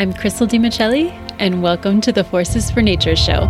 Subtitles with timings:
[0.00, 3.40] I'm Crystal DiMichele, and welcome to the Forces for Nature show.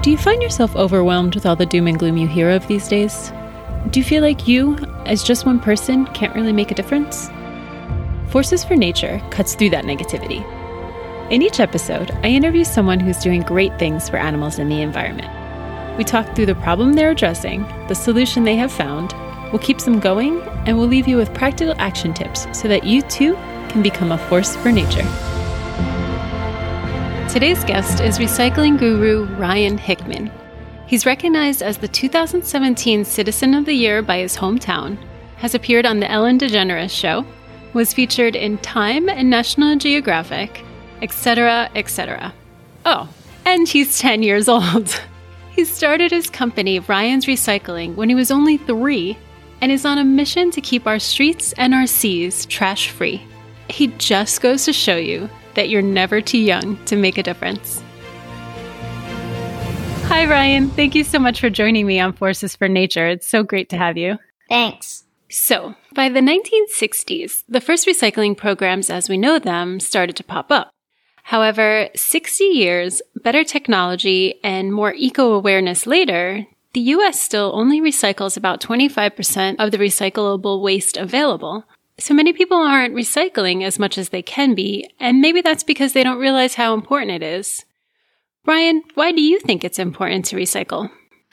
[0.00, 2.86] Do you find yourself overwhelmed with all the doom and gloom you hear of these
[2.86, 3.32] days?
[3.90, 7.28] Do you feel like you, as just one person, can't really make a difference?
[8.30, 10.44] Forces for Nature cuts through that negativity.
[11.32, 15.98] In each episode, I interview someone who's doing great things for animals and the environment.
[15.98, 19.12] We talk through the problem they're addressing, the solution they have found,
[19.52, 23.02] We'll keep them going and we'll leave you with practical action tips so that you
[23.02, 23.34] too
[23.68, 25.06] can become a force for nature.
[27.30, 30.30] Today's guest is recycling guru Ryan Hickman.
[30.86, 34.98] He's recognized as the 2017 Citizen of the Year by his hometown,
[35.36, 37.24] has appeared on The Ellen DeGeneres Show,
[37.74, 40.64] was featured in Time and National Geographic,
[41.02, 42.32] etc., etc.
[42.86, 43.08] Oh,
[43.44, 45.00] and he's 10 years old.
[45.50, 49.18] He started his company, Ryan's Recycling, when he was only three
[49.60, 53.22] and is on a mission to keep our streets and our seas trash free.
[53.68, 57.82] He just goes to show you that you're never too young to make a difference.
[60.08, 60.70] Hi, Ryan.
[60.70, 63.08] Thank you so much for joining me on Forces for Nature.
[63.08, 64.18] It's so great to have you.
[64.48, 65.04] Thanks.
[65.30, 70.50] So, by the 1960s, the first recycling programs as we know them started to pop
[70.50, 70.70] up.
[71.24, 76.46] However, 60 years, better technology, and more eco awareness later,
[76.78, 81.64] the US still only recycles about 25% of the recyclable waste available.
[81.98, 85.92] So many people aren't recycling as much as they can be, and maybe that's because
[85.92, 87.64] they don't realize how important it is.
[88.46, 90.88] Ryan, why do you think it's important to recycle?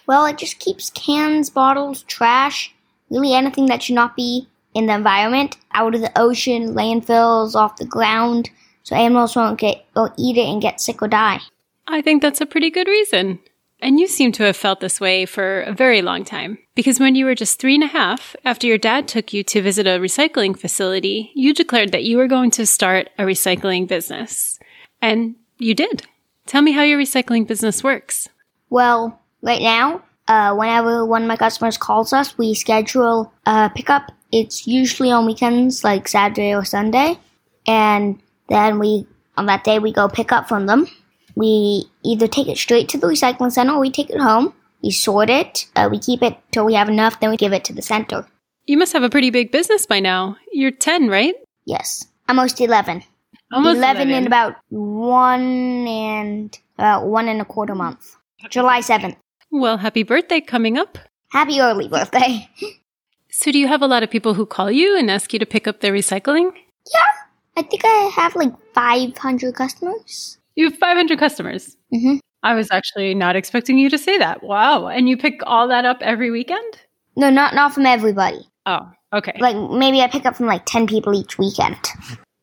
[0.08, 2.74] Well, it just keeps cans, bottles, trash,
[3.12, 7.78] really anything that should not be in the environment out of the ocean, landfills, off
[7.78, 8.50] the ground,
[8.82, 11.40] so animals won't get or eat it and get sick or die.
[11.86, 13.38] I think that's a pretty good reason.
[13.82, 16.58] And you seem to have felt this way for a very long time.
[16.76, 19.62] Because when you were just three and a half, after your dad took you to
[19.62, 24.60] visit a recycling facility, you declared that you were going to start a recycling business.
[25.02, 26.04] And you did.
[26.46, 28.30] Tell me how your recycling business works.
[28.70, 34.12] Well, right now, uh, whenever one of my customers calls us, we schedule a pickup.
[34.32, 37.20] It's usually on weekends, like Saturday or Sunday.
[37.68, 39.06] And then we,
[39.38, 40.88] on that day, we go pick up from them
[41.36, 44.54] we either take it straight to the recycling center or we take it home.
[44.82, 45.68] We sort it.
[45.76, 47.20] Uh, we keep it till we have enough.
[47.20, 48.28] Then we give it to the center.
[48.66, 50.38] You must have a pretty big business by now.
[50.52, 51.36] You're 10, right?
[51.66, 52.08] Yes.
[52.28, 53.04] Almost 11.
[53.52, 58.16] Almost 11, 11 in about one and about one and a quarter month.
[58.50, 59.16] July 7th.
[59.52, 60.98] Well, happy birthday coming up.
[61.30, 62.50] Happy early birthday.
[63.32, 65.46] so, do you have a lot of people who call you and ask you to
[65.46, 66.52] pick up their recycling?
[66.92, 67.26] Yeah.
[67.58, 70.38] I think I have like 500 customers.
[70.56, 71.76] You have 500 customers.
[71.94, 72.18] Mm-hmm.
[72.44, 74.44] I was actually not expecting you to say that.
[74.44, 74.88] Wow.
[74.88, 76.80] And you pick all that up every weekend?
[77.16, 78.48] No, not not from everybody.
[78.66, 79.38] Oh, okay.
[79.40, 81.78] Like maybe I pick up from like 10 people each weekend.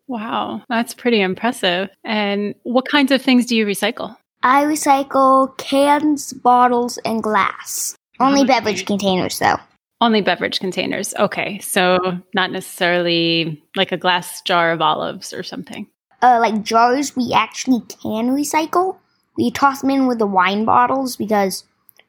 [0.08, 1.88] Wow, that's pretty impressive.
[2.04, 4.16] And what kinds of things do you recycle?
[4.42, 7.94] I recycle cans, bottles, and glass.
[8.18, 9.56] Only beverage containers though.
[10.00, 11.14] Only beverage containers.
[11.14, 11.60] Okay.
[11.60, 11.98] So
[12.34, 15.86] not necessarily like a glass jar of olives or something
[16.22, 18.98] uh, like jars we actually can recycle.
[19.36, 21.64] We toss them in with the wine bottles because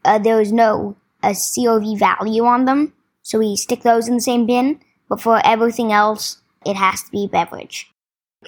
[0.05, 2.93] uh, there is no a COV value on them.
[3.23, 4.79] So we stick those in the same bin.
[5.09, 7.89] But for everything else, it has to be beverage.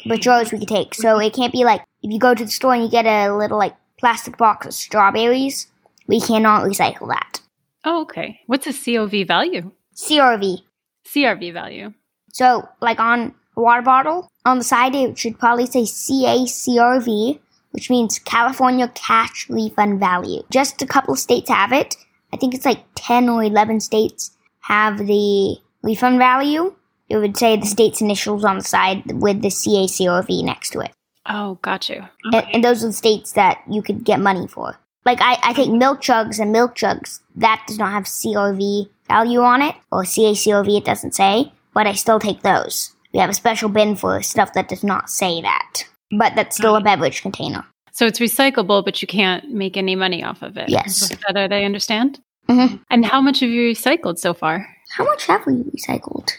[0.05, 0.93] But jars we can take.
[0.93, 3.35] So it can't be like if you go to the store and you get a
[3.35, 5.67] little like plastic box of strawberries,
[6.07, 7.41] we cannot recycle that.
[7.83, 8.39] Oh, okay.
[8.47, 9.71] What's a COV value?
[9.95, 10.61] CRV.
[11.07, 11.93] CRV value.
[12.33, 14.31] So, like on water bottle.
[14.45, 17.39] On the side, it should probably say CACRV,
[17.71, 20.43] which means California Cash Refund Value.
[20.49, 21.95] Just a couple of states have it.
[22.33, 26.75] I think it's like 10 or 11 states have the refund value.
[27.07, 30.91] It would say the state's initials on the side with the CACRV next to it.
[31.27, 32.03] Oh, got you.
[32.27, 32.37] Okay.
[32.39, 34.77] And, and, those are the states that you could get money for.
[35.05, 37.19] Like, I, I take milk chugs and milk chugs.
[37.35, 41.93] That does not have CRV value on it, or CACRV, it doesn't say, but I
[41.93, 42.94] still take those.
[43.16, 46.76] We have a special bin for stuff that does not say that, but that's still
[46.76, 47.66] a beverage container.
[47.94, 50.67] So it's recyclable, but you can't make any money off of it.
[50.67, 51.03] Yes.
[51.03, 52.20] Is that I understand?
[52.50, 52.76] Mm-hmm.
[52.90, 54.67] And how much have you recycled so far?
[54.97, 56.29] How much have we recycled?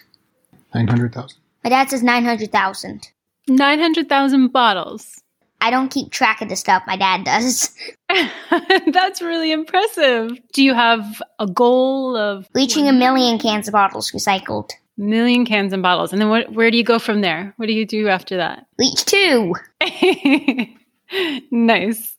[0.75, 1.39] 900,000.
[1.65, 3.09] My dad says 900,000.
[3.49, 5.23] 900,000 bottles.
[5.63, 6.83] I don't keep track of the stuff.
[6.87, 7.75] My dad does.
[8.93, 10.33] That's really impressive.
[10.53, 14.73] Do you have a goal of reaching a million cans of bottles recycled?
[14.99, 16.13] Million cans and bottles.
[16.13, 17.53] And then what, where do you go from there?
[17.57, 18.67] What do you do after that?
[18.79, 19.55] Reach two.
[21.51, 22.17] nice.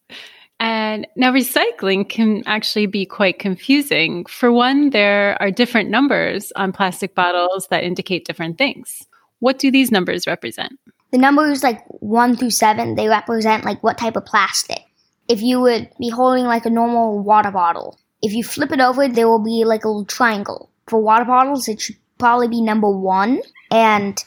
[0.59, 4.25] And now recycling can actually be quite confusing.
[4.25, 9.05] For one, there are different numbers on plastic bottles that indicate different things.
[9.39, 10.79] What do these numbers represent?
[11.11, 14.79] The numbers like one through seven, they represent like what type of plastic.
[15.27, 19.07] If you would be holding like a normal water bottle, if you flip it over,
[19.07, 20.71] there will be like a little triangle.
[20.87, 23.41] For water bottles, it should probably be number one,
[23.71, 24.21] and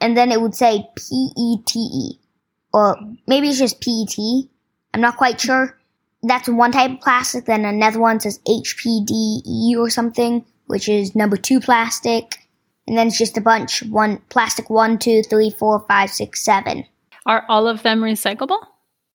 [0.00, 2.20] and then it would say P E T E,
[2.72, 4.50] or maybe it's just P E T.
[4.94, 5.78] I'm not quite sure.
[6.22, 7.44] That's one type of plastic.
[7.44, 12.38] Then another one says HPDE or something, which is number two plastic.
[12.86, 13.82] And then it's just a bunch.
[13.84, 16.84] One plastic one, two, three, four, five, six, seven.
[17.26, 18.60] Are all of them recyclable?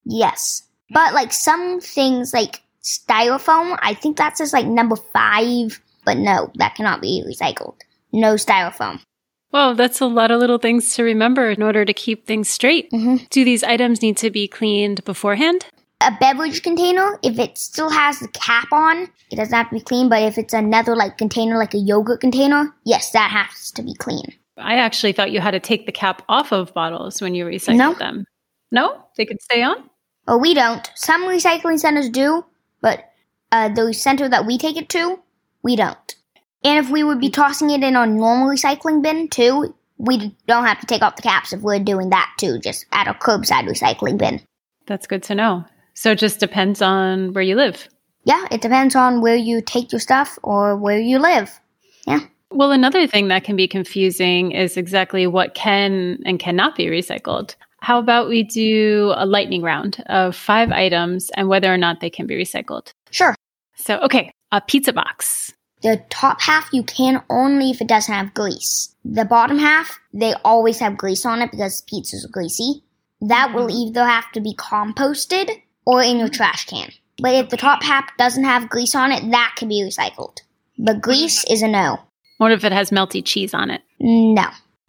[0.06, 0.64] Yes.
[0.90, 6.52] But like some things like styrofoam, I think that says like number five, but no,
[6.56, 7.76] that cannot be recycled.
[8.12, 9.02] No styrofoam.
[9.52, 12.90] Well, that's a lot of little things to remember in order to keep things straight.
[12.92, 13.30] Mhm.
[13.30, 15.66] Do these items need to be cleaned beforehand?
[16.00, 19.82] A beverage container, if it still has the cap on, it doesn't have to be
[19.82, 23.84] clean, but if it's another like container, like a yogurt container, yes, that has to
[23.84, 24.34] be clean.
[24.58, 27.76] I actually thought you had to take the cap off of bottles when you recycle
[27.78, 27.94] No.
[27.94, 28.26] them.
[28.72, 29.04] No?
[29.18, 29.90] They could stay on?
[30.28, 30.90] Oh, we don't.
[30.96, 32.46] Some recycling centers do,
[32.82, 33.04] but
[33.52, 35.20] uh, the center that we take it to,
[35.62, 36.16] we don't.
[36.64, 37.34] And if we would be mm.
[37.34, 41.22] tossing it in our normal recycling bin too, we don't have to take off the
[41.22, 44.42] caps if we're doing that too, just at a curbside recycling bin.
[44.88, 45.66] That's good to know.
[45.94, 47.88] So it just depends on where you live.
[48.24, 51.60] Yeah, it depends on where you take your stuff or where you live.
[52.08, 52.22] Yeah.
[52.52, 57.56] Well, another thing that can be confusing is exactly what can and cannot be recycled.
[57.80, 62.10] How about we do a lightning round of five items and whether or not they
[62.10, 62.94] can be recycled?
[63.10, 63.36] Sure.
[63.76, 65.52] So, okay, a pizza box.
[65.82, 68.96] The top half you can only if it doesn't have grease.
[69.04, 72.84] The bottom half, they always have grease on it because pizzas greasy.
[73.22, 75.50] That will either have to be composted
[75.86, 76.92] or in your trash can.
[77.22, 80.38] But if the top half doesn't have grease on it, that can be recycled.
[80.78, 82.00] But grease is a no.
[82.38, 83.82] What if it has melty cheese on it?
[84.00, 84.46] No.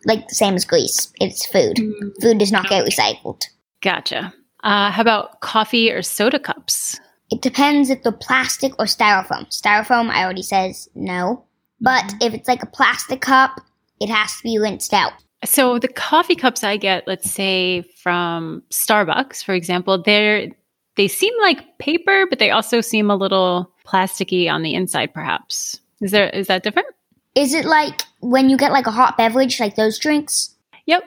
[0.07, 1.13] Like the same as grease.
[1.21, 1.79] It's food.
[2.21, 3.43] Food does not get recycled.
[3.83, 4.33] Gotcha.
[4.65, 6.99] Uh, how about coffee or soda cups?
[7.33, 9.49] It depends if the plastic or styrofoam.
[9.49, 11.47] Styrofoam, I already says no.
[11.81, 13.59] But if it's like a plastic cup,
[14.03, 15.15] it has to be rinsed out.
[15.43, 20.49] So the coffee cups I get, let's say from Starbucks, for example, they're
[20.97, 25.81] they seem like paper, but they also seem a little plasticky on the inside, perhaps.
[26.03, 26.89] Is there is that different?
[27.35, 30.55] Is it like when you get like a hot beverage, like those drinks?
[30.85, 31.03] Yep.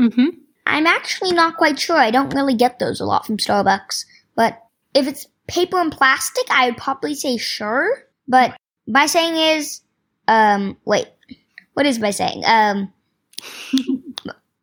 [0.00, 0.28] Mm-hmm.
[0.64, 1.98] I'm actually not quite sure.
[1.98, 4.06] I don't really get those a lot from Starbucks.
[4.34, 4.62] But
[4.94, 8.04] if it's paper and plastic, I would probably say sure.
[8.28, 8.56] But
[8.86, 9.80] my saying is,
[10.28, 11.06] um, wait,
[11.74, 12.42] what is my saying?
[12.46, 12.92] Um,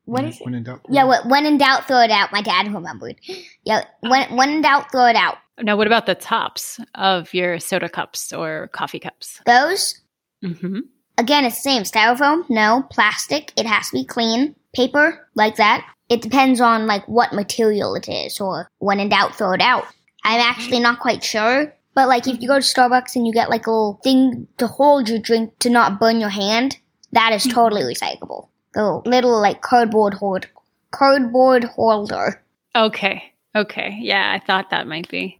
[0.05, 0.45] what is it?
[0.45, 0.81] When in doubt.
[0.89, 2.31] Yeah, what, when in doubt, throw it out.
[2.31, 3.15] My dad remembered.
[3.63, 5.37] Yeah, when when in doubt, throw it out.
[5.61, 9.41] Now, what about the tops of your soda cups or coffee cups?
[9.45, 10.01] Those
[10.43, 10.79] Mm-hmm.
[11.17, 11.83] again, it's the same.
[11.83, 12.83] Styrofoam, no.
[12.91, 14.55] Plastic, it has to be clean.
[14.75, 15.89] Paper, like that.
[16.09, 19.85] It depends on like what material it is, or when in doubt, throw it out.
[20.25, 20.83] I'm actually mm.
[20.83, 23.71] not quite sure, but like if you go to Starbucks and you get like a
[23.71, 26.77] little thing to hold your drink to not burn your hand,
[27.11, 27.53] that is mm.
[27.53, 28.49] totally recyclable.
[28.73, 30.47] The little like cardboard hold,
[30.91, 32.43] cardboard holder.
[32.75, 33.31] Okay.
[33.55, 33.97] Okay.
[34.01, 35.39] Yeah, I thought that might be.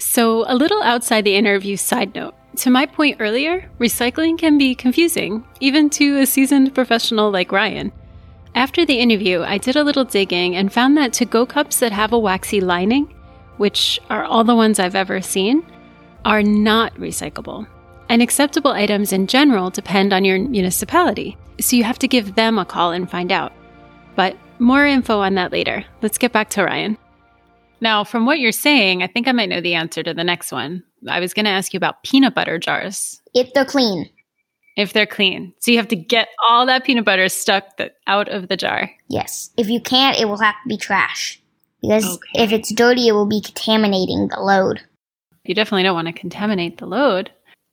[0.00, 2.34] So, a little outside the interview side note.
[2.56, 7.92] To my point earlier, recycling can be confusing, even to a seasoned professional like Ryan.
[8.54, 11.92] After the interview, I did a little digging and found that to go cups that
[11.92, 13.14] have a waxy lining,
[13.58, 15.64] which are all the ones I've ever seen,
[16.24, 17.66] are not recyclable.
[18.08, 22.58] And acceptable items in general depend on your municipality, so you have to give them
[22.58, 23.52] a call and find out.
[24.16, 25.84] But more info on that later.
[26.02, 26.96] Let's get back to Ryan.
[27.80, 30.50] Now, from what you're saying, I think I might know the answer to the next
[30.50, 30.82] one.
[31.08, 34.08] I was going to ask you about peanut butter jars, If they're clean,
[34.76, 35.52] if they're clean.
[35.60, 38.90] So you have to get all that peanut butter stuck th- out of the jar.
[39.08, 39.50] yes.
[39.56, 41.37] If you can't, it will have to be trash.
[41.80, 42.42] Because Okay.
[42.44, 44.80] if it's dirty, it will be contaminating the load.
[45.44, 47.30] You definitely don't want to contaminate the load.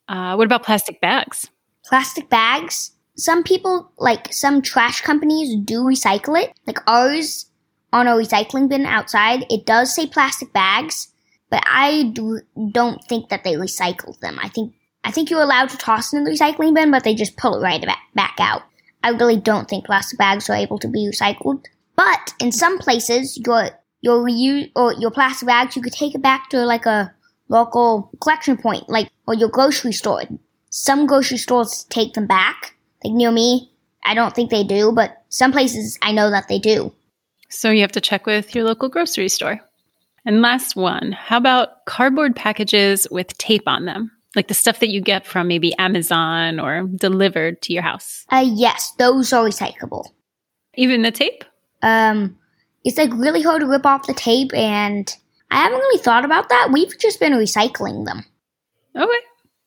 [0.08, 1.50] Uh, what about plastic bags?
[1.88, 2.92] plastic bags.
[3.16, 6.52] Some people, like some trash companies, do recycle it.
[6.66, 7.46] Like ours
[7.94, 11.10] on a recycling bin outside, it does say plastic bags,
[11.52, 14.40] but I do, don't think that they recycle them.
[14.42, 17.38] I think I think you're allowed to toss in the recycling bin, but they just
[17.38, 18.64] pull it right back, back out.
[19.04, 21.64] I really don't think plastic bags are able to be recycled.
[21.96, 23.70] But in some places, your
[24.06, 27.12] your reuse or your plastic bags, you could take it back to like a
[27.50, 30.22] local collection point, like or your grocery store.
[30.70, 32.76] Some grocery stores take them back.
[33.04, 33.72] Like near me,
[34.04, 36.94] I don't think they do, but some places I know that they do.
[37.50, 39.60] So you have to check with your local grocery store.
[40.24, 44.12] And last one, how about cardboard packages with tape on them?
[44.36, 48.26] Like the stuff that you get from maybe Amazon or delivered to your house.
[48.32, 50.06] Uh, yes, those are recyclable.
[50.76, 51.44] Even the tape?
[51.82, 52.38] Um,
[52.86, 55.14] it's like really hard to rip off the tape, and
[55.52, 56.70] I haven't really thought about that.
[56.72, 58.24] We've just been recycling them.
[58.96, 59.12] Okay.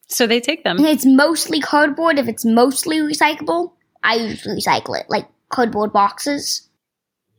[0.09, 0.79] So they take them.
[0.81, 2.19] It's mostly cardboard.
[2.19, 3.73] If it's mostly recyclable,
[4.03, 6.67] I usually recycle it, like cardboard boxes.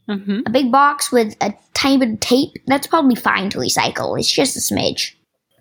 [0.08, 4.20] hmm A big box with a tiny bit of tape, that's probably fine to recycle.
[4.20, 5.14] It's just a smidge.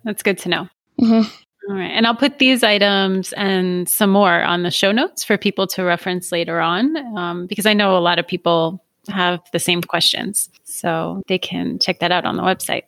[0.04, 0.68] That's good to know.
[1.00, 1.30] Mhm.
[1.70, 1.90] All right.
[1.90, 5.84] And I'll put these items and some more on the show notes for people to
[5.84, 10.48] reference later on um, because I know a lot of people have the same questions.
[10.64, 12.84] So they can check that out on the website.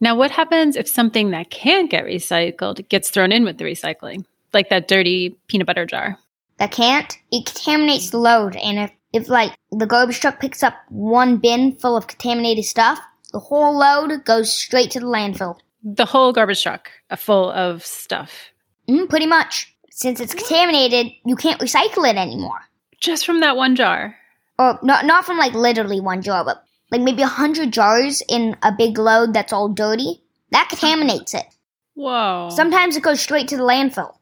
[0.00, 4.24] Now, what happens if something that can't get recycled gets thrown in with the recycling,
[4.52, 6.18] like that dirty peanut butter jar?
[6.58, 10.74] That can't, it contaminates the load, and if, if like the garbage truck picks up
[10.88, 13.00] one bin full of contaminated stuff,
[13.32, 15.56] the whole load goes straight to the landfill.
[15.84, 18.50] The whole garbage truck full of stuff
[18.88, 19.74] Mm, pretty much.
[19.90, 22.58] Since it's contaminated, you can't recycle it anymore.
[23.00, 24.16] just from that one jar.
[24.58, 28.56] Or not, not from like literally one jar, but like maybe a hundred jars in
[28.62, 30.22] a big load that's all dirty.
[30.50, 31.44] That contaminates it.
[31.94, 32.48] Whoa.
[32.50, 34.14] Sometimes it goes straight to the landfill.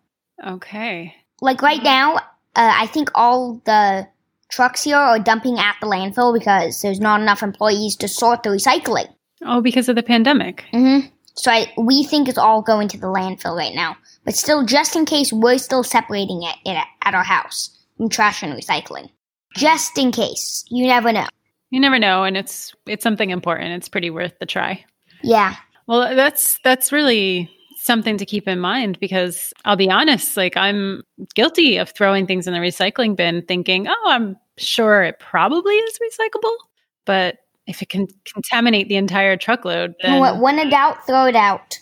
[0.45, 1.15] okay.
[1.41, 2.21] Like right now, uh,
[2.57, 4.09] I think all the
[4.49, 8.49] trucks here are dumping at the landfill because there's not enough employees to sort the
[8.51, 9.09] recycling.
[9.43, 10.65] Oh, because of the pandemic.
[10.73, 11.01] hmm
[11.35, 13.97] So I, we think it's all going to the landfill right now.
[14.25, 18.43] But still, just in case, we're still separating it, it at our house from trash
[18.43, 19.11] and recycling.
[19.57, 20.65] Just in case.
[20.71, 21.27] You never know.
[21.71, 23.73] You never know, and it's it's something important.
[23.73, 24.85] It's pretty worth the try.
[25.23, 25.57] Yeah.
[25.87, 31.03] Well, that's that's really something to keep in mind because I'll be honest, like I'm
[31.35, 35.99] guilty of throwing things in the recycling bin thinking, "Oh, I'm sure it probably is
[35.99, 36.55] recyclable."
[37.05, 41.35] But if it can contaminate the entire truckload, then When- when in doubt, throw it
[41.37, 41.79] out.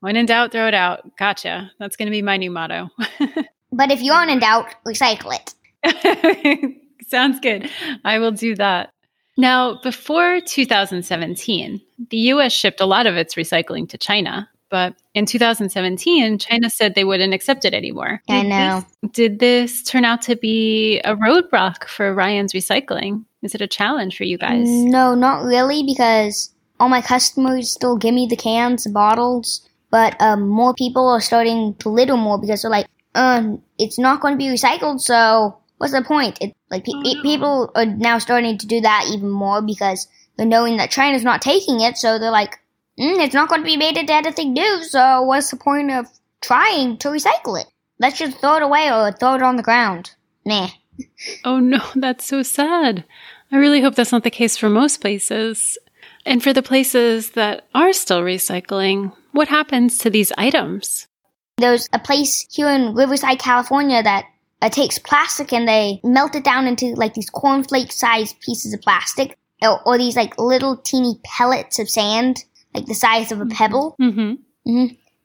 [0.00, 1.16] when in doubt, throw it out.
[1.16, 1.70] Gotcha.
[1.80, 2.88] That's going to be my new motto.
[3.76, 6.76] But if you aren't in doubt, recycle it.
[7.08, 7.70] Sounds good.
[8.04, 8.90] I will do that.
[9.36, 11.80] Now, before 2017,
[12.10, 14.48] the US shipped a lot of its recycling to China.
[14.70, 18.20] But in 2017, China said they wouldn't accept it anymore.
[18.28, 18.84] I Did know.
[19.02, 23.24] This, did this turn out to be a roadblock for Ryan's recycling?
[23.42, 24.66] Is it a challenge for you guys?
[24.68, 30.20] No, not really, because all my customers still give me the cans, the bottles, but
[30.20, 34.34] um, more people are starting to litter more because they're like, um, it's not going
[34.34, 36.38] to be recycled, so what's the point?
[36.40, 40.46] It, like, pe- pe- people are now starting to do that even more because they're
[40.46, 42.58] knowing that China's not taking it, so they're like,
[42.98, 46.06] mm, it's not going to be made into anything new, so what's the point of
[46.40, 47.66] trying to recycle it?
[47.98, 50.12] Let's just throw it away or throw it on the ground.
[50.44, 50.68] Nah.
[51.44, 53.04] Oh no, that's so sad.
[53.50, 55.76] I really hope that's not the case for most places.
[56.24, 61.08] And for the places that are still recycling, what happens to these items?
[61.56, 64.24] There's a place here in Riverside, California that
[64.62, 68.80] uh, takes plastic and they melt it down into like these cornflake sized pieces of
[68.80, 72.44] plastic or, or these like little teeny pellets of sand,
[72.74, 74.34] like the size of a pebble, hmm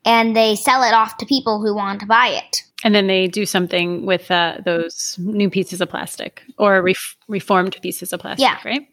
[0.06, 2.62] and they sell it off to people who want to buy it.
[2.82, 7.76] And then they do something with uh, those new pieces of plastic or ref- reformed
[7.82, 8.58] pieces of plastic, Yeah.
[8.64, 8.86] right?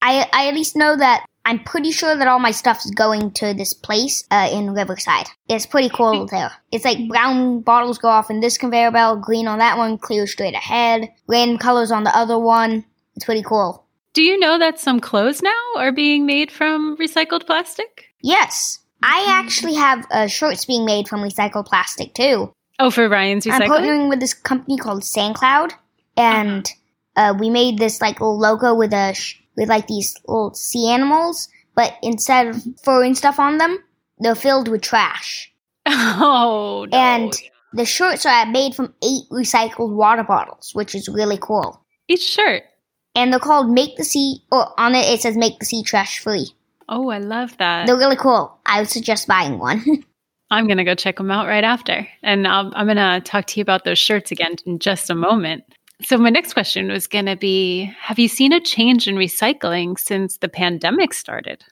[0.00, 3.32] I, I at least know that I'm pretty sure that all my stuff is going
[3.32, 5.26] to this place uh, in Riverside.
[5.48, 6.52] It's pretty cool there.
[6.70, 10.26] It's like brown bottles go off in this conveyor belt, green on that one, clear
[10.26, 12.84] straight ahead, random colors on the other one.
[13.16, 13.84] It's pretty cool.
[14.14, 18.06] Do you know that some clothes now are being made from recycled plastic?
[18.22, 18.78] Yes.
[19.02, 22.52] I actually have uh, shirts being made from recycled plastic too.
[22.78, 25.72] Oh, for Ryan's I'm partnering with this company called SandCloud,
[26.16, 26.70] and
[27.16, 31.48] uh, we made this like logo with a sh- with like these little sea animals,
[31.74, 33.78] but instead of throwing stuff on them,
[34.18, 35.52] they're filled with trash.
[35.86, 36.98] oh, no.
[36.98, 37.32] And
[37.72, 41.84] the shirts are made from eight recycled water bottles, which is really cool.
[42.08, 42.64] each shirt.
[43.14, 46.20] And they're called "Make the Sea." Or on it, it says "Make the Sea Trash
[46.20, 46.46] Free."
[46.88, 47.86] Oh, I love that.
[47.86, 48.58] They're really cool.
[48.66, 49.84] I would suggest buying one.
[50.50, 52.06] I'm going to go check them out right after.
[52.22, 55.14] And I'll, I'm going to talk to you about those shirts again in just a
[55.14, 55.64] moment.
[56.04, 59.98] So, my next question was going to be Have you seen a change in recycling
[59.98, 61.64] since the pandemic started?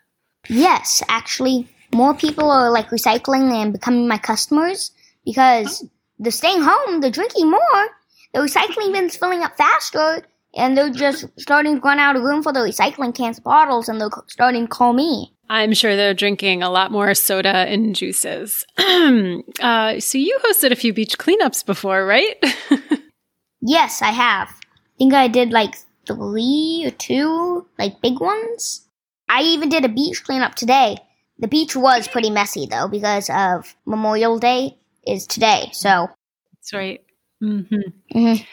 [0.49, 4.93] Yes, actually, more people are like recycling and becoming my customers
[5.25, 5.85] because
[6.19, 7.89] they're staying home, they're drinking more,
[8.33, 10.23] the recycling bin's filling up faster,
[10.55, 14.01] and they're just starting to run out of room for the recycling cans bottles, and
[14.01, 15.33] they're starting to call me.
[15.49, 18.65] I'm sure they're drinking a lot more soda and juices.
[18.79, 22.37] uh, so, you hosted a few beach cleanups before, right?
[23.63, 24.49] Yes, I have.
[24.49, 25.75] I think I did like
[26.07, 28.87] three or two, like big ones.
[29.29, 30.97] I even did a beach cleanup today.
[31.39, 34.77] The beach was pretty messy though because of Memorial Day
[35.07, 36.09] is today, so
[36.55, 37.01] That's right.
[37.41, 37.61] hmm
[38.15, 38.45] Mhm.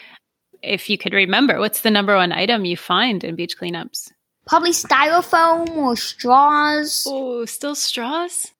[0.62, 4.10] if you could remember, what's the number one item you find in beach cleanups?
[4.46, 8.52] Probably styrofoam or straws, Oh, still straws?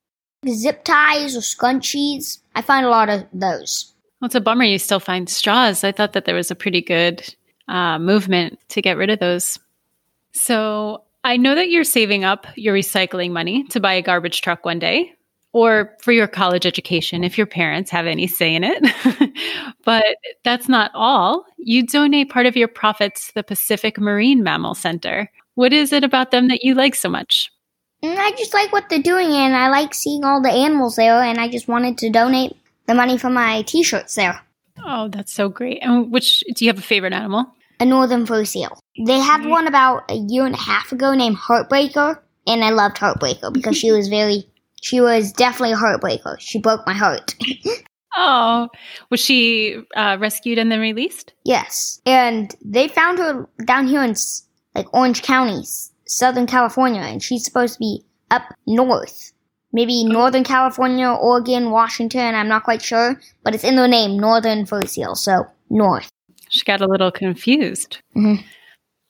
[0.46, 2.38] zip ties or scrunchies.
[2.54, 3.94] I find a lot of those.
[4.20, 5.84] Well, it's a bummer you still find straws.
[5.84, 7.22] I thought that there was a pretty good
[7.68, 9.58] uh, movement to get rid of those.
[10.32, 14.64] So I know that you're saving up your recycling money to buy a garbage truck
[14.64, 15.14] one day
[15.52, 19.32] or for your college education if your parents have any say in it.
[19.84, 20.04] but
[20.44, 21.46] that's not all.
[21.56, 25.30] You donate part of your profits to the Pacific Marine Mammal Center.
[25.54, 27.50] What is it about them that you like so much?
[28.02, 31.40] I just like what they're doing, and I like seeing all the animals there, and
[31.40, 32.56] I just wanted to donate
[32.88, 34.40] the money for my t shirts there.
[34.84, 35.78] Oh, that's so great.
[35.82, 37.46] And which do you have a favorite animal?
[37.80, 38.80] A northern fur seal.
[39.06, 42.96] They had one about a year and a half ago named Heartbreaker, and I loved
[42.96, 44.44] Heartbreaker because she was very,
[44.80, 46.36] she was definitely a heartbreaker.
[46.40, 47.36] She broke my heart.
[48.16, 48.68] Oh,
[49.10, 51.34] was she uh, rescued and then released?
[51.44, 52.00] yes.
[52.04, 54.16] And they found her down here in
[54.74, 55.62] like Orange County,
[56.06, 58.02] Southern California, and she's supposed to be
[58.32, 59.30] up north.
[59.72, 64.64] Maybe Northern California, Oregon, Washington, I'm not quite sure, but it's in the name, Northern
[64.64, 66.08] Fur Seal, so north.
[66.48, 67.98] She got a little confused.
[68.16, 68.42] Mhm.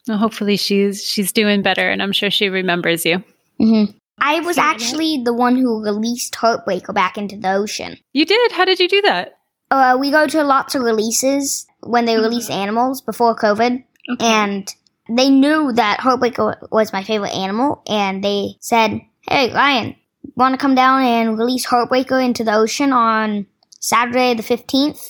[0.09, 3.23] Well, hopefully she's she's doing better, and I'm sure she remembers you.
[3.59, 3.85] hmm
[4.21, 7.97] I was actually the one who released Heartbreaker back into the ocean.
[8.12, 8.50] You did.
[8.50, 9.38] How did you do that?
[9.71, 13.85] Uh, we go to lots of releases when they release animals before COVID,
[14.19, 14.75] and
[15.09, 19.00] they knew that Heartbreaker was my favorite animal, and they said,
[19.31, 19.95] "Hey, Ryan,
[20.38, 23.47] want to come down and release Heartbreaker into the ocean on
[23.80, 25.00] Saturday the fifteenth?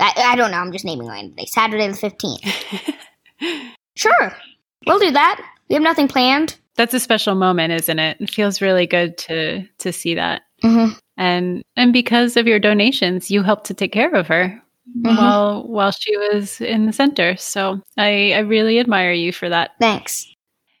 [0.00, 0.58] I, I don't know.
[0.58, 1.46] I'm just naming random day.
[1.46, 2.42] Saturday the fifteenth.
[3.96, 4.32] sure,
[4.86, 5.40] we'll do that.
[5.68, 6.56] We have nothing planned.
[6.76, 8.16] That's a special moment, isn't it?
[8.20, 10.42] It feels really good to to see that.
[10.62, 14.62] hmm And and because of your donations, you helped to take care of her
[14.96, 15.16] Mhm.
[15.18, 17.36] while while she was in the center.
[17.36, 19.72] So I, I really admire you for that.
[19.80, 20.26] Thanks.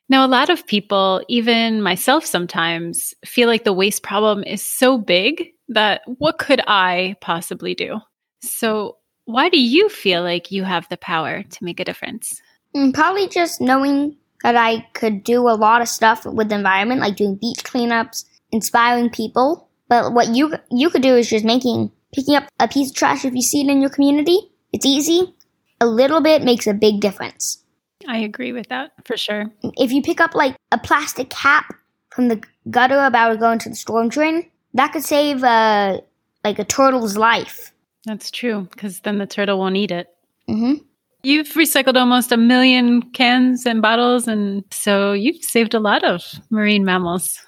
[0.08, 4.96] Now, a lot of people, even myself sometimes, feel like the waste problem is so
[4.96, 8.00] big that what could I possibly do?
[8.40, 12.40] So, why do you feel like you have the power to make a difference?
[12.74, 17.00] Mm, Probably just knowing that I could do a lot of stuff with the environment,
[17.00, 19.68] like doing beach cleanups, inspiring people.
[19.88, 23.24] But what you you could do is just making picking up a piece of trash
[23.24, 24.38] if you see it in your community.
[24.72, 25.34] It's easy.
[25.80, 27.62] A little bit makes a big difference.
[28.08, 29.52] I agree with that for sure.
[29.76, 31.74] If you pick up like a plastic cap
[32.10, 36.00] from the gutter about to go into the storm drain, that could save uh,
[36.42, 37.72] like a turtle's life.
[38.06, 40.08] That's true, because then the turtle won't eat it.
[40.48, 40.82] Mm-hmm.
[41.22, 46.22] You've recycled almost a million cans and bottles, and so you've saved a lot of
[46.48, 47.38] marine mammals.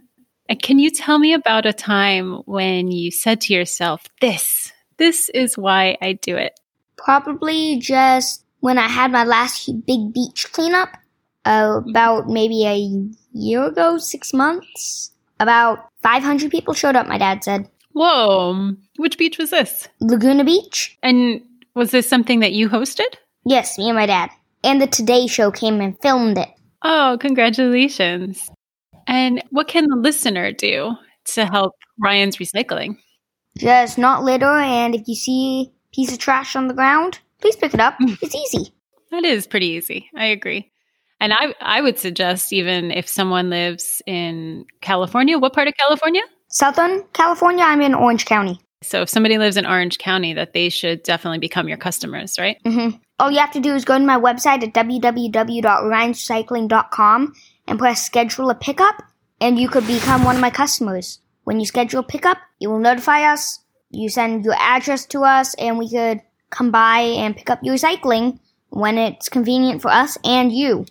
[0.48, 5.30] and can you tell me about a time when you said to yourself, This, this
[5.30, 6.60] is why I do it?
[6.98, 10.90] Probably just when I had my last big beach cleanup,
[11.44, 12.76] uh, about maybe a
[13.32, 15.12] year ago, six months.
[15.38, 17.68] About 500 people showed up, my dad said.
[17.92, 19.88] Whoa, which beach was this?
[20.00, 20.96] Laguna Beach?
[21.02, 21.40] And
[21.74, 23.14] was this something that you hosted?
[23.44, 24.30] Yes, me and my dad.
[24.62, 26.50] And the Today Show came and filmed it.
[26.82, 28.50] Oh, congratulations.
[29.06, 30.94] And what can the listener do
[31.32, 32.96] to help Ryan's recycling?
[33.58, 37.56] Just not litter, and if you see a piece of trash on the ground, please
[37.56, 37.96] pick it up.
[38.00, 38.72] It's easy.
[39.10, 40.08] That is pretty easy.
[40.16, 40.70] I agree.
[41.20, 46.22] And I I would suggest even if someone lives in California, what part of California?
[46.48, 48.58] Southern California, I'm in Orange County.
[48.82, 52.56] So if somebody lives in Orange County, that they should definitely become your customers, right?
[52.64, 52.96] Mm-hmm.
[53.18, 57.34] All you have to do is go to my website at www.ryansrecycling.com
[57.66, 59.02] and press schedule a pickup,
[59.40, 61.18] and you could become one of my customers.
[61.44, 63.58] When you schedule a pickup, you will notify us.
[63.90, 67.74] You send your address to us, and we could come by and pick up your
[67.74, 68.38] recycling
[68.70, 70.86] when it's convenient for us and you.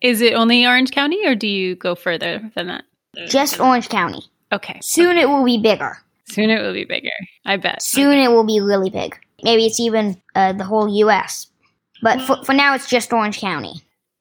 [0.00, 2.84] Is it only Orange County or do you go further than that?
[3.28, 4.22] Just Orange County.
[4.52, 4.78] Okay.
[4.82, 5.98] Soon it will be bigger.
[6.28, 7.10] Soon it will be bigger.
[7.44, 7.82] I bet.
[7.82, 9.18] Soon it will be really big.
[9.42, 11.48] Maybe it's even uh, the whole U.S.
[12.02, 13.74] But for, for now, it's just Orange County.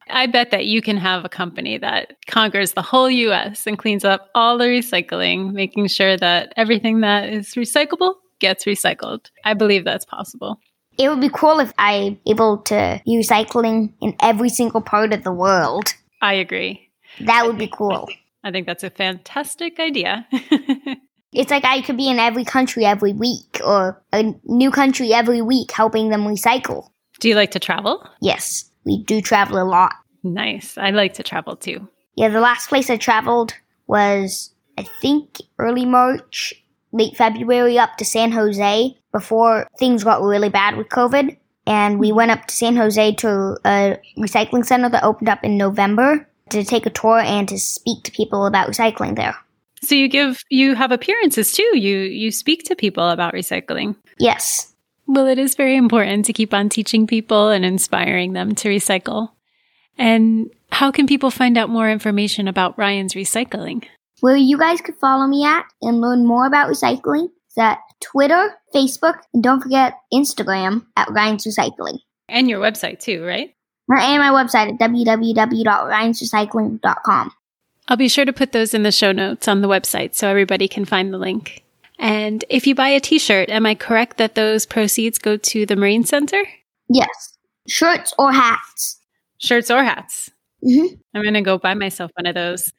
[0.10, 4.04] I bet that you can have a company that conquers the whole US and cleans
[4.04, 9.30] up all the recycling, making sure that everything that is recyclable gets recycled.
[9.45, 10.60] I believe that's possible.
[10.97, 15.23] It would be cool if I able to be recycling in every single part of
[15.23, 15.93] the world.
[16.21, 16.89] I agree.
[17.21, 18.08] That would be cool.
[18.43, 20.27] I think that's a fantastic idea.
[21.34, 25.41] It's like I could be in every country every week or a new country every
[25.41, 26.89] week helping them recycle.
[27.19, 28.06] Do you like to travel?
[28.21, 29.93] Yes, we do travel a lot.
[30.23, 30.77] Nice.
[30.77, 31.88] I like to travel too.
[32.15, 33.54] Yeah, the last place I traveled
[33.88, 36.54] was, I think, early March,
[36.91, 41.38] late February up to San Jose before things got really bad with COVID.
[41.67, 45.58] and we went up to San Jose to a recycling center that opened up in
[45.58, 49.36] November to take a tour and to speak to people about recycling there.
[49.84, 51.77] So you give you have appearances too.
[51.77, 53.95] You you speak to people about recycling.
[54.19, 54.73] Yes.
[55.08, 59.30] Well, it is very important to keep on teaching people and inspiring them to recycle.
[59.97, 63.86] And how can people find out more information about Ryan's recycling?
[64.22, 68.56] Where you guys could follow me at and learn more about recycling is at Twitter,
[68.74, 72.00] Facebook, and don't forget Instagram at Ryan's Recycling.
[72.30, 73.54] And your website too, right?
[73.90, 77.32] And my website at www.ryansrecycling.com.
[77.88, 80.68] I'll be sure to put those in the show notes on the website so everybody
[80.68, 81.64] can find the link.
[82.00, 85.66] And if you buy a t shirt, am I correct that those proceeds go to
[85.66, 86.42] the Marine Center?
[86.90, 87.38] Yes.
[87.68, 89.00] Shirts or hats.
[89.40, 90.32] Shirts or hats.
[90.64, 90.96] Mm-hmm.
[91.14, 92.72] I'm going to go buy myself one of those.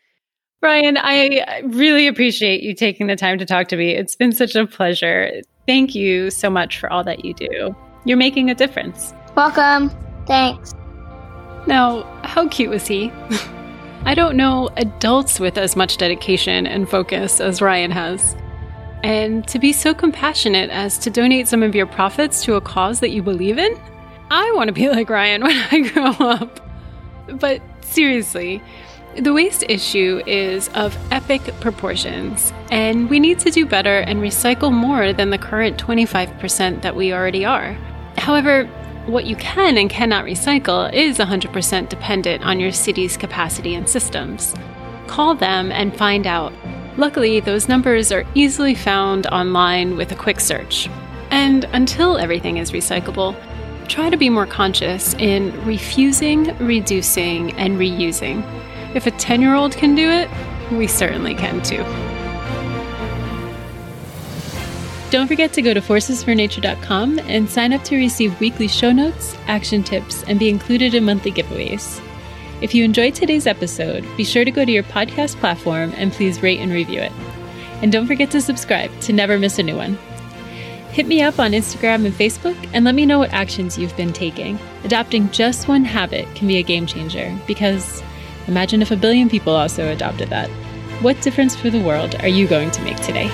[0.63, 3.97] Ryan, I really appreciate you taking the time to talk to me.
[3.97, 5.43] It's been such a pleasure.
[5.67, 7.75] Thank you so much for all that you do.
[8.05, 9.13] You're making a difference.
[9.35, 9.91] Welcome.
[10.25, 10.73] Thanks.
[11.67, 13.11] Now, how cute was he?
[14.05, 18.37] I don't know adults with as much dedication and focus as Ryan has.
[19.03, 23.01] And to be so compassionate as to donate some of your profits to a cause
[23.01, 23.77] that you believe in?
[24.31, 26.61] I want to be like Ryan when I grow up.
[27.41, 28.63] But seriously,
[29.17, 34.73] the waste issue is of epic proportions, and we need to do better and recycle
[34.73, 37.75] more than the current 25% that we already are.
[38.17, 38.65] However,
[39.07, 44.55] what you can and cannot recycle is 100% dependent on your city's capacity and systems.
[45.09, 46.53] Call them and find out.
[46.97, 50.89] Luckily, those numbers are easily found online with a quick search.
[51.31, 53.35] And until everything is recyclable,
[53.89, 58.43] try to be more conscious in refusing, reducing, and reusing.
[58.95, 60.29] If a 10 year old can do it,
[60.71, 61.85] we certainly can too.
[65.11, 69.83] Don't forget to go to forcesfornature.com and sign up to receive weekly show notes, action
[69.83, 72.03] tips, and be included in monthly giveaways.
[72.63, 76.43] If you enjoyed today's episode, be sure to go to your podcast platform and please
[76.43, 77.13] rate and review it.
[77.83, 79.99] And don't forget to subscribe to never miss a new one.
[80.93, 84.13] Hit me up on Instagram and Facebook and let me know what actions you've been
[84.13, 84.59] taking.
[84.85, 88.03] Adopting just one habit can be a game changer because
[88.47, 90.49] imagine if a billion people also adopted that.
[91.01, 93.29] What difference for the world are you going to make today?